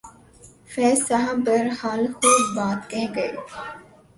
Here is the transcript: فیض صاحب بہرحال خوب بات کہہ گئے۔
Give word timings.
فیض 0.71 0.99
صاحب 1.07 1.37
بہرحال 1.45 2.01
خوب 2.15 2.41
بات 2.55 2.89
کہہ 2.89 3.13
گئے۔ 3.15 3.31